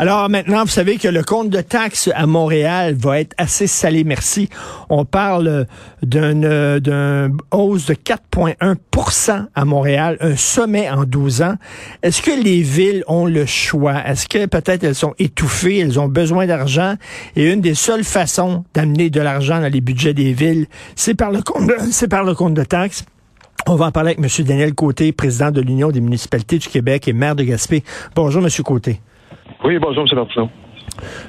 [0.00, 4.04] Alors maintenant, vous savez que le compte de taxes à Montréal va être assez salé,
[4.04, 4.48] merci.
[4.90, 5.66] On parle
[6.04, 11.54] d'une d'un hausse de 4,1% à Montréal, un sommet en 12 ans.
[12.04, 13.96] Est-ce que les villes ont le choix?
[14.06, 16.94] Est-ce que peut-être elles sont étouffées, elles ont besoin d'argent?
[17.34, 21.32] Et une des seules façons d'amener de l'argent dans les budgets des villes, c'est par
[21.32, 23.04] le compte, c'est par le compte de taxes.
[23.66, 24.46] On va en parler avec M.
[24.46, 27.82] Daniel Côté, président de l'Union des municipalités du Québec et maire de Gaspé.
[28.14, 28.48] Bonjour, M.
[28.62, 29.00] Côté.
[29.64, 30.16] Oui, bonjour, M.
[30.16, 30.48] Martineau.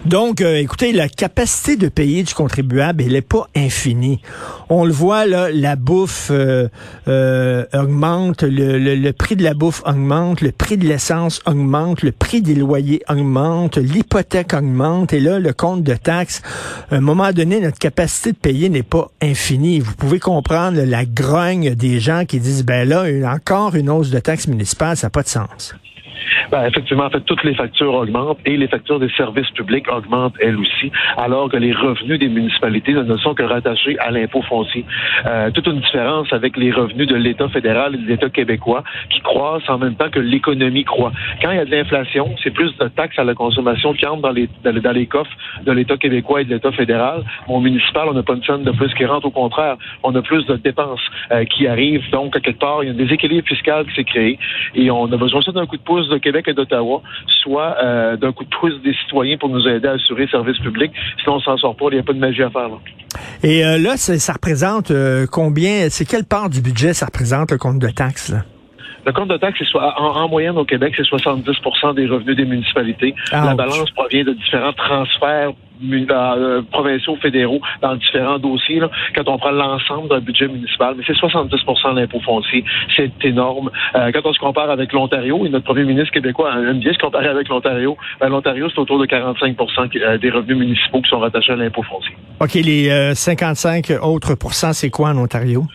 [0.06, 4.20] Donc, euh, écoutez, la capacité de payer du contribuable, elle n'est pas infinie.
[4.70, 6.68] On le voit, là, la bouffe euh,
[7.08, 12.42] euh, augmente, le, prix de la bouffe augmente, le prix de l'essence augmente, le prix
[12.42, 16.42] des loyers augmente, l'hypothèque augmente, et là, le compte de taxes,
[16.90, 19.80] à un moment donné, notre capacité de payer n'est pas infinie.
[19.80, 24.20] Vous pouvez comprendre la grogne des gens qui disent, ben là, encore une hausse de
[24.20, 25.76] taxes municipales, ça n'a pas de sens.
[26.52, 30.36] Ben, effectivement, en fait, toutes les factures augmentent et les factures des services publics augmentent
[30.40, 34.86] elles aussi, alors que les revenus des municipalités ne sont que rattachés à l'impôt foncier.
[35.26, 39.22] Euh, toute une différence avec les revenus de l'État fédéral et de l'État québécois qui
[39.22, 41.12] croissent en même temps que l'économie croît.
[41.42, 44.22] Quand il y a de l'inflation, c'est plus de taxes à la consommation qui entrent
[44.22, 45.32] dans les, dans les coffres
[45.66, 47.24] de l'État québécois et de l'État fédéral.
[47.48, 49.28] Au municipal, on n'a pas une scène de plus qui rentre.
[49.28, 52.10] Au contraire, on a plus de dépenses euh, qui arrivent.
[52.12, 54.40] Donc, quelque part, il y a un déséquilibre fiscal qui s'est créé
[54.76, 57.02] et on a besoin ça d'un coup de pouce de Québec et d'Ottawa,
[57.44, 60.58] soit euh, d'un coup de pouce des citoyens pour nous aider à assurer le service
[60.60, 60.92] public.
[61.24, 61.86] Sinon, on s'en sort pas.
[61.92, 62.70] Il n'y a pas de magie à faire.
[62.70, 62.78] Là.
[63.44, 67.58] Et euh, là, ça représente euh, combien, c'est quelle part du budget ça représente le
[67.58, 68.30] compte de taxes?
[68.30, 68.44] Là?
[69.06, 73.16] Le compte de taxes, en, en, moyenne au Québec, c'est 70% des revenus des municipalités.
[73.32, 79.38] La balance provient de différents transferts euh, provinciaux, fédéraux, dans différents dossiers, là, quand on
[79.38, 82.64] prend l'ensemble d'un budget municipal, mais c'est 70 de l'impôt foncier.
[82.96, 83.70] C'est énorme.
[83.96, 87.00] Euh, quand on se compare avec l'Ontario, et notre premier ministre québécois aime bien se
[87.00, 91.20] comparer avec l'Ontario, ben, l'Ontario, c'est autour de 45% euh, des revenus municipaux qui sont
[91.20, 92.16] rattachés à l'impôt foncier.
[92.42, 95.66] OK, les 55 autres pourcents, c'est quoi en Ontario?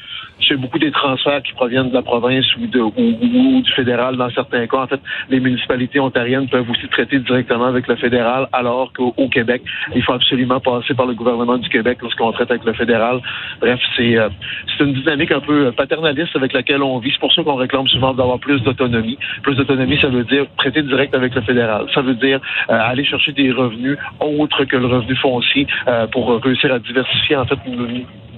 [0.46, 4.30] C'est beaucoup des transferts qui proviennent de la province ou, de, ou, du fédéral dans
[4.30, 4.78] certains cas.
[4.78, 5.00] En fait,
[5.30, 9.62] les municipalités ontariennes peuvent aussi traiter directement avec le fédéral, alors qu'au Québec,
[9.94, 13.20] il faut absolument passer par le gouvernement du Québec lorsqu'on traite avec le fédéral.
[13.60, 14.28] Bref, c'est euh,
[14.76, 17.10] c'est une dynamique un peu paternaliste avec laquelle on vit.
[17.12, 19.18] C'est pour ça qu'on réclame souvent d'avoir plus d'autonomie.
[19.42, 21.86] Plus d'autonomie, ça veut dire traiter direct avec le fédéral.
[21.94, 22.40] Ça veut dire
[22.70, 27.36] euh, aller chercher des revenus autres que le revenu foncier euh, pour réussir à diversifier
[27.36, 27.58] en fait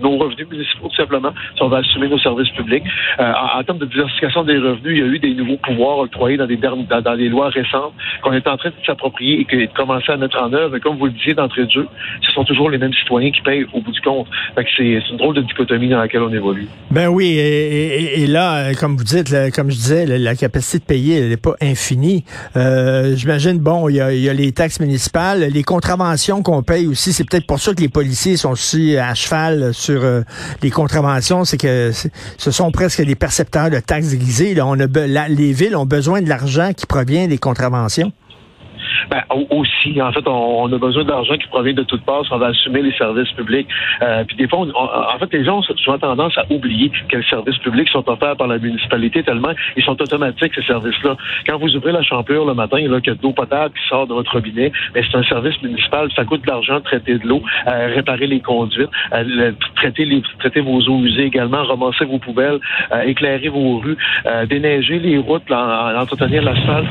[0.01, 2.85] nos revenus municipaux, tout simplement, si on va assumer nos services publics.
[3.21, 6.37] Euh, en, termes de diversification des revenus, il y a eu des nouveaux pouvoirs octroyés
[6.37, 7.93] dans des, lois récentes
[8.23, 10.77] qu'on est en train de s'approprier et que, de commencer à mettre en œuvre.
[10.77, 11.89] Et comme vous le disiez d'entrée de jeu,
[12.23, 14.27] ce sont toujours les mêmes citoyens qui payent au bout du compte.
[14.77, 16.69] c'est une drôle de dichotomie dans laquelle on évolue.
[16.91, 21.37] Ben oui, et, là, comme vous dites, comme je disais, la, capacité de payer, n'est
[21.37, 22.25] pas infinie.
[22.57, 26.63] Euh, J'imagine, bon, il y, a, il y a les taxes municipales, les contraventions qu'on
[26.63, 27.13] paye aussi.
[27.13, 30.23] C'est peut-être pour ça que les policiers sont aussi à cheval sur euh,
[30.63, 31.93] les contraventions, c'est que
[32.39, 34.55] ce sont presque des percepteurs de taxes déguisées.
[34.55, 34.67] Là.
[34.67, 38.13] On a, les villes ont besoin de l'argent qui provient des contraventions.
[39.11, 42.25] Ben, aussi, en fait, on, a besoin d'argent qui provient de toutes parts.
[42.31, 43.69] On va assumer les services publics.
[44.03, 47.59] Euh, puis des fois, en fait, les gens ont souvent tendance à oublier quels services
[47.59, 51.17] publics sont offerts par la municipalité tellement ils sont automatiques, ces services-là.
[51.47, 54.07] Quand vous ouvrez la champlure le matin, il y a de l'eau potable qui sort
[54.07, 56.09] de votre robinet, mais c'est un service municipal.
[56.15, 60.61] Ça coûte de l'argent traiter de l'eau, euh, réparer les conduites, euh, traiter, les, traiter
[60.61, 62.59] vos eaux usées également, ramasser vos poubelles,
[62.93, 63.97] euh, éclairer vos rues,
[64.49, 66.87] déneiger les routes, en, entretenir l'asphalte.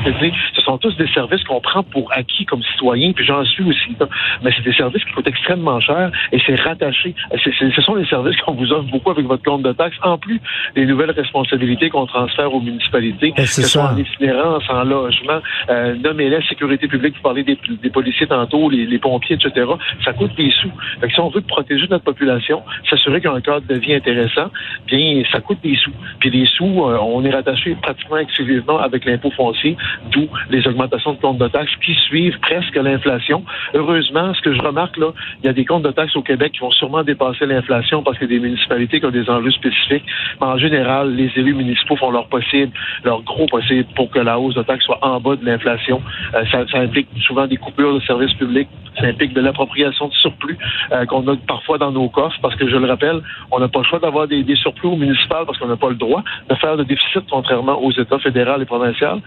[0.54, 3.96] Ce sont tous des services qu'on prend acquis comme citoyen, puis j'en suis aussi.
[4.42, 7.14] Mais c'est des services qui coûtent extrêmement cher et c'est rattaché.
[7.42, 10.40] ce sont les services qu'on vous offre beaucoup avec votre compte de taxes, en plus
[10.74, 15.94] des nouvelles responsabilités qu'on transfère aux municipalités, que ce soit en itinérance, en logement, euh,
[15.96, 17.56] nommez-les sécurité publique, vous parlez des,
[17.90, 19.66] policiers tantôt, les, pompiers, etc.
[20.04, 20.70] Ça coûte des sous.
[21.00, 23.78] Fait que si on veut protéger notre population, s'assurer qu'il y a un cadre de
[23.78, 24.50] vie intéressant,
[24.86, 25.92] bien, ça coûte des sous.
[26.20, 29.76] Puis les sous, euh, on est rattaché pratiquement exclusivement avec l'impôt foncier,
[30.10, 33.44] d'où les augmentations de compte de taxes qui suivent presque l'inflation.
[33.74, 35.12] Heureusement, ce que je remarque là,
[35.42, 38.18] il y a des comptes de taxes au Québec qui vont sûrement dépasser l'inflation parce
[38.18, 40.04] qu'il y a des municipalités qui ont des enjeux spécifiques.
[40.40, 42.72] Mais en général, les élus municipaux font leur possible,
[43.04, 46.02] leur gros possible pour que la hausse de taxes soit en bas de l'inflation.
[46.34, 48.68] Euh, ça, implique souvent des coupures de services publics
[48.98, 50.56] ça implique de l'appropriation de surplus
[50.92, 53.80] euh, qu'on a parfois dans nos coffres, parce que je le rappelle, on n'a pas
[53.80, 56.76] le choix d'avoir des, surplus au municipal parce qu'on n'a pas le droit de faire
[56.76, 59.20] de déficit, contrairement aux États fédéraux et provinciaux.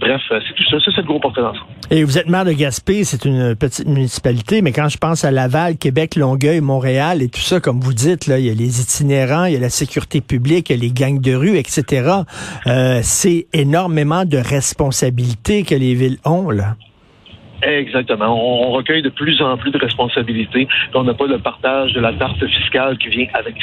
[0.00, 0.76] Bref, euh, c'est tout ça.
[0.84, 1.38] c'est le gros porte
[2.06, 5.76] vous êtes maire de Gaspé, c'est une petite municipalité, mais quand je pense à Laval,
[5.76, 9.46] Québec, Longueuil, Montréal et tout ça, comme vous dites, là, il y a les itinérants,
[9.46, 12.10] il y a la sécurité publique, il y a les gangs de rue, etc.
[12.68, 16.76] Euh, c'est énormément de responsabilités que les villes ont, là.
[17.66, 18.26] Exactement.
[18.26, 20.68] On, recueille de plus en plus de responsabilités.
[20.94, 23.56] On n'a pas le partage de la tarte fiscale qui vient avec.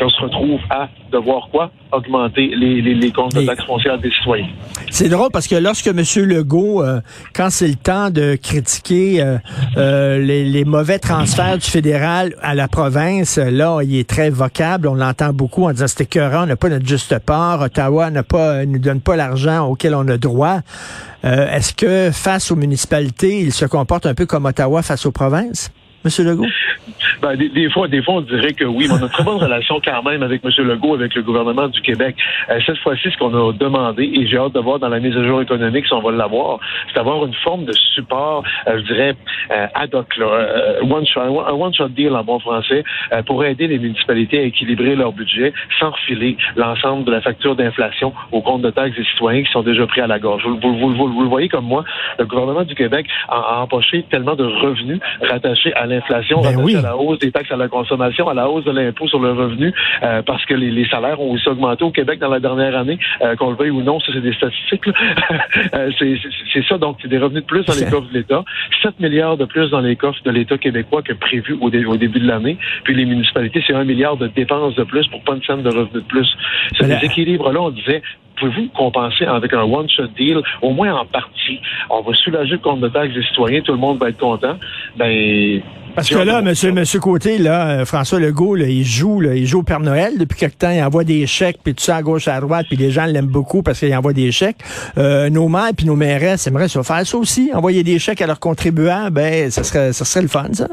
[0.00, 1.70] on se retrouve à devoir quoi?
[1.90, 4.46] Augmenter les, les, les comptes de taxes foncières des citoyens.
[4.90, 6.02] C'est drôle parce que lorsque M.
[6.26, 7.00] Legault, euh,
[7.34, 9.38] quand c'est le temps de critiquer euh,
[9.76, 14.86] euh, les, les, mauvais transferts du fédéral à la province, là, il est très vocable.
[14.86, 17.62] On l'entend beaucoup en disant c'est écœurant, on n'a pas notre juste part.
[17.62, 20.60] Ottawa n'a pas, nous donne pas l'argent auquel on a droit.
[21.22, 25.70] Est-ce que face aux municipalités, il se comporte un peu comme Ottawa face aux provinces?
[26.04, 26.24] M.
[26.24, 26.46] Legault?
[27.20, 29.38] Ben, des, fois, des fois, on dirait que oui, mais on a une très bonne
[29.38, 30.50] relation quand même avec M.
[30.58, 32.14] Legault, avec le gouvernement du Québec.
[32.48, 35.16] Euh, cette fois-ci, ce qu'on a demandé, et j'ai hâte de voir dans la mise
[35.16, 38.84] à jour économique si on va l'avoir, c'est d'avoir une forme de support, euh, je
[38.92, 39.14] dirais,
[39.50, 40.06] euh, ad hoc,
[40.82, 42.84] one shot, un one-shot deal en bon français,
[43.26, 48.12] pour aider les municipalités à équilibrer leur budget sans refiler l'ensemble de la facture d'inflation
[48.30, 50.44] au compte de taxes des citoyens qui sont déjà pris à la gorge.
[50.46, 51.84] Vous, le voyez comme moi,
[52.18, 56.82] le gouvernement du Québec a, a empoché tellement de revenus rattachés à l'inflation, ben à
[56.82, 59.72] la hausse des taxes à la consommation, à la hausse de l'impôt sur le revenu,
[60.02, 63.36] euh, parce que les, salaires ont aussi augmenté au Québec dans la dernière année, euh,
[63.36, 64.84] qu'on le veuille ou non, ça c'est des statistiques.
[65.74, 68.44] Euh, c'est ça, donc c'est des revenus de plus dans les coffres de l'État,
[68.82, 72.26] 7 milliards de plus dans les coffres de l'État québécois que prévu au, début de
[72.26, 75.62] l'année, puis les municipalités, c'est un milliard de dépenses de plus pour pas une scène
[75.62, 76.28] de revenus de plus.
[76.78, 78.02] Ce déséquilibre-là, on disait,
[78.38, 81.60] pouvez-vous compenser avec un one-shot deal, au moins en partie?
[81.90, 84.56] On va soulager le compte de taxes des citoyens, tout le monde va être content.
[84.96, 85.62] Ben,
[85.94, 89.62] parce que là, monsieur, monsieur Côté, là, euh, François Legault, il joue, il joue au
[89.64, 92.40] Père Noël depuis quelque temps, il envoie des chèques, puis tout ça à gauche, à
[92.40, 94.58] droite, puis les gens l'aiment beaucoup parce qu'il envoie des chèques.
[94.96, 98.28] Euh, nos maires puis nos mairesses aimeraient se faire ça aussi, envoyer des chèques à
[98.28, 100.68] leurs contribuables, ben, ça serait, ça serait le fun, ça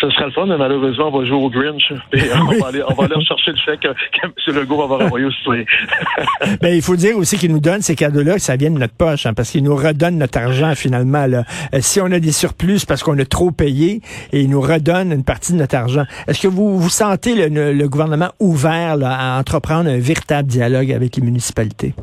[0.00, 1.92] ce serait le fun, mais malheureusement, on va jouer au Grinch.
[2.12, 4.56] Et on, va aller, on va aller rechercher le chèque que M.
[4.56, 5.64] Legault va avoir envoyé au citoyen.
[6.60, 8.94] ben, il faut dire aussi qu'il nous donne ces cadeaux-là, que ça vient de notre
[8.94, 11.26] poche, hein, parce qu'il nous redonne notre argent finalement.
[11.26, 11.44] Là.
[11.74, 14.00] Euh, si on a des surplus parce qu'on a trop payé,
[14.32, 16.04] et il nous redonne une partie de notre argent.
[16.26, 20.92] Est-ce que vous, vous sentez le, le gouvernement ouvert là, à entreprendre un véritable dialogue
[20.92, 21.94] avec les municipalités?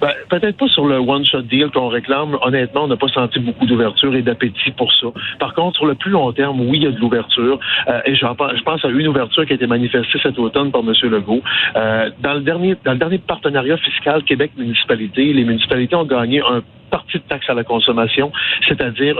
[0.00, 2.38] Ben, peut-être pas sur le one-shot deal qu'on réclame.
[2.42, 5.08] Honnêtement, on n'a pas senti beaucoup d'ouverture et d'appétit pour ça.
[5.38, 7.19] Par contre, sur le plus long terme, oui, il y a de l'ouverture.
[7.38, 10.92] Euh, et je pense à une ouverture qui a été manifestée cet automne par M.
[11.10, 11.42] Legault.
[11.76, 16.62] Euh, dans le dernier, dans le dernier partenariat fiscal Québec-Municipalité, les municipalités ont gagné un
[16.90, 18.32] partie de taxe à la consommation,
[18.68, 19.16] c'est-à-dire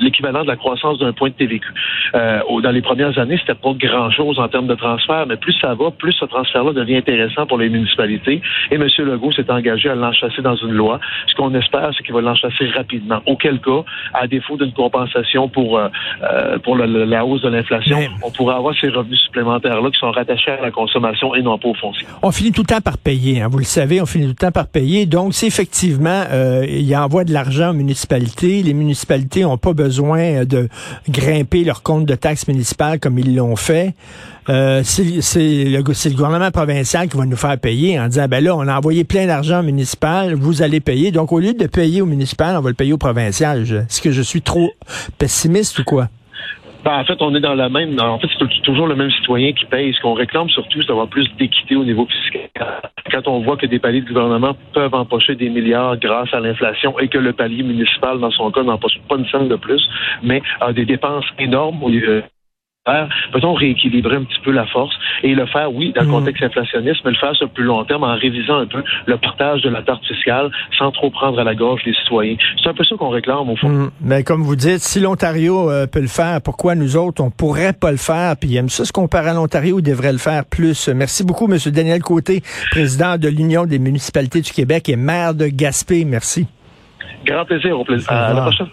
[0.00, 1.66] l'équivalent de la croissance d'un point de TVQ.
[2.14, 5.74] Euh, dans les premières années, c'était pas grand-chose en termes de transfert, mais plus ça
[5.74, 8.40] va, plus ce transfert-là devient intéressant pour les municipalités.
[8.70, 8.86] Et M.
[8.98, 11.00] Legault s'est engagé à l'enchasser dans une loi.
[11.26, 13.20] Ce qu'on espère, c'est qu'il va l'enchasser rapidement.
[13.26, 13.84] Auquel cas,
[14.14, 15.88] à défaut d'une compensation pour euh,
[16.22, 20.50] euh pour la hausse de l'inflation, on pourrait avoir ces revenus supplémentaires-là qui sont rattachés
[20.50, 22.06] à la consommation et non pas au foncier.
[22.22, 24.46] On finit tout le temps par payer, hein, vous le savez, on finit tout le
[24.46, 25.06] temps par payer.
[25.06, 26.37] Donc, c'est effectivement euh,
[26.68, 28.62] il envoie de l'argent aux municipalités.
[28.62, 30.68] Les municipalités n'ont pas besoin de
[31.08, 33.94] grimper leur compte de taxes municipales comme ils l'ont fait.
[34.48, 38.56] Euh, c'est le, le, gouvernement provincial qui va nous faire payer en disant, ben là,
[38.56, 41.10] on a envoyé plein d'argent municipal, vous allez payer.
[41.12, 43.62] Donc, au lieu de payer au municipal, on va le payer au provincial.
[43.62, 44.70] Est-ce que je suis trop
[45.18, 46.08] pessimiste ou quoi?
[46.84, 47.98] Ben, en fait, on est dans la même.
[48.00, 49.92] En fait, c'est toujours le même citoyen qui paye.
[49.92, 52.48] Ce qu'on réclame surtout, c'est d'avoir plus d'équité au niveau fiscal.
[53.10, 56.98] Quand on voit que des paliers de gouvernement peuvent empocher des milliards grâce à l'inflation
[56.98, 59.82] et que le palier municipal, dans son cas, n'empoche pas une scène de plus,
[60.22, 62.22] mais a des dépenses énormes au lieu
[63.32, 66.12] peut-on rééquilibrer un petit peu la force et le faire, oui, dans le mm.
[66.12, 69.16] contexte inflationniste, mais le faire sur le plus long terme en révisant un peu le
[69.16, 72.36] partage de la tarte fiscale sans trop prendre à la gorge les citoyens.
[72.62, 73.68] C'est un peu ça qu'on réclame au fond.
[73.68, 73.90] Mm.
[74.00, 77.72] Mais comme vous dites, si l'Ontario euh, peut le faire, pourquoi nous autres, on pourrait
[77.72, 78.34] pas le faire?
[78.40, 80.88] Puis aime ça se comparer à l'Ontario, il devrait le faire plus.
[80.88, 81.58] Merci beaucoup, M.
[81.72, 86.04] Daniel Côté, président de l'Union des municipalités du Québec et maire de Gaspé.
[86.04, 86.46] Merci.
[87.24, 87.78] Grand plaisir.
[87.78, 88.10] Au plaisir.
[88.10, 88.68] À la prochaine.